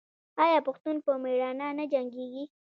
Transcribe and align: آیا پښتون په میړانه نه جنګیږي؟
آیا 0.43 0.59
پښتون 0.67 0.95
په 1.05 1.11
میړانه 1.23 1.67
نه 1.77 1.85
جنګیږي؟ 1.93 2.43